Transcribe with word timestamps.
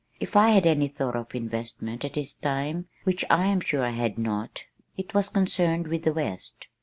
If 0.19 0.35
I 0.35 0.49
had 0.49 0.65
any 0.65 0.87
thought 0.87 1.15
of 1.15 1.35
investment 1.35 2.03
at 2.03 2.13
this 2.15 2.33
time, 2.33 2.87
which 3.03 3.23
I 3.29 3.45
am 3.45 3.59
sure 3.59 3.85
I 3.85 3.91
had 3.91 4.17
not, 4.17 4.63
it 4.97 5.13
was 5.13 5.29
concerned 5.29 5.87
with 5.87 6.05
the 6.05 6.13
west. 6.13 6.65